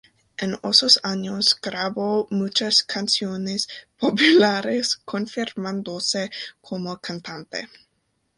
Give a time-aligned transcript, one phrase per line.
[0.35, 3.67] En esos años grabó muchas canciones
[3.99, 7.69] populares, confirmándose como cantante.